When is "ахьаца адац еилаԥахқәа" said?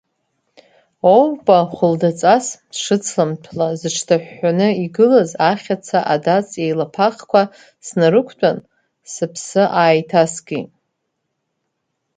5.51-7.41